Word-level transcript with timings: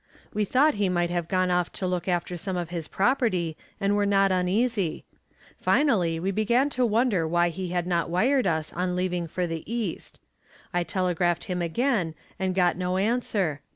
We 0.33 0.45
thought 0.45 0.73
he 0.81 0.89
might 0.89 1.11
have 1.11 1.27
gone 1.27 1.51
off 1.51 1.71
to 1.73 1.85
look 1.85 2.07
after 2.07 2.35
some 2.35 2.57
of 2.57 2.71
his 2.71 2.87
property 2.87 3.55
and 3.79 3.95
were 3.95 4.07
not 4.07 4.31
uneasy. 4.31 5.05
Finally 5.59 6.19
we 6.19 6.31
began 6.31 6.71
to 6.71 6.83
wonder 6.83 7.27
why 7.27 7.49
he 7.49 7.67
had 7.67 7.85
not 7.85 8.09
wired 8.09 8.47
us 8.47 8.73
on 8.73 8.95
leaving 8.95 9.27
for 9.27 9.45
the 9.45 9.61
east. 9.71 10.19
I 10.73 10.83
telegraphed 10.83 11.43
him 11.43 11.61
again 11.61 12.15
and 12.39 12.55
got 12.55 12.77
no 12.77 12.97
answer. 12.97 13.61